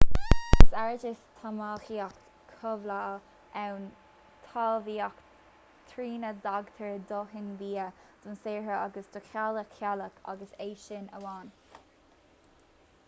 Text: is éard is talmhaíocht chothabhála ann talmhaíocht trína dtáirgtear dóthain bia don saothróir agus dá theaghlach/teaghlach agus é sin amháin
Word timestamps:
is 0.63 0.69
éard 0.83 1.03
is 1.07 1.17
talmhaíocht 1.39 2.21
chothabhála 2.53 3.59
ann 3.63 3.83
talmhaíocht 4.53 5.91
trína 5.91 6.31
dtáirgtear 6.45 6.95
dóthain 7.11 7.51
bia 7.61 7.83
don 8.23 8.39
saothróir 8.47 8.77
agus 8.79 9.11
dá 9.17 9.21
theaghlach/teaghlach 9.27 10.17
agus 10.35 10.57
é 10.65 10.71
sin 10.87 11.05
amháin 11.21 11.53